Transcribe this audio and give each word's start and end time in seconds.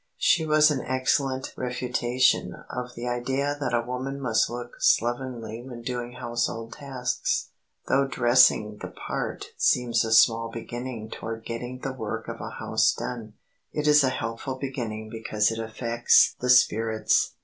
She 0.17 0.47
was 0.47 0.71
an 0.71 0.81
excellent 0.83 1.53
refutation 1.55 2.55
of 2.71 2.95
the 2.95 3.07
idea 3.07 3.55
that 3.59 3.75
a 3.75 3.85
woman 3.85 4.19
must 4.19 4.49
look 4.49 4.77
slovenly 4.81 5.61
when 5.61 5.83
doing 5.83 6.13
household 6.13 6.73
tasks. 6.73 7.49
Though 7.87 8.07
"dressing 8.07 8.79
the 8.81 8.87
part" 8.87 9.49
seems 9.57 10.03
a 10.03 10.11
small 10.11 10.49
beginning 10.49 11.11
toward 11.11 11.45
getting 11.45 11.81
the 11.81 11.93
work 11.93 12.27
of 12.27 12.41
a 12.41 12.49
house 12.49 12.91
done, 12.95 13.33
it 13.71 13.87
is 13.87 14.03
a 14.03 14.09
helpful 14.09 14.55
beginning 14.55 15.11
because 15.11 15.51
it 15.51 15.59
affects 15.59 16.33
the 16.39 16.49
spirits. 16.49 17.35